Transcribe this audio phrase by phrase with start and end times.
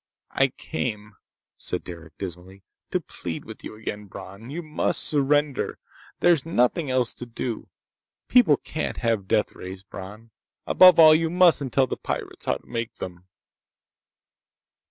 [0.31, 1.15] "I came,"
[1.59, 4.49] said Derec dismally, "to plead with you again, Bron.
[4.49, 5.77] You must surrender!
[6.21, 7.69] There's nothing else to do!
[8.27, 10.31] People can't have deathrays, Bron!
[10.65, 13.27] Above all, you mustn't tell the pirates how to make them!"